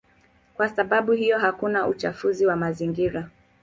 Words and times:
Kwa 0.53 0.69
sababu 0.69 1.11
hiyo 1.11 1.39
hakuna 1.39 1.87
uchafuzi 1.87 2.45
wa 2.45 2.55
mazingira. 2.55 3.29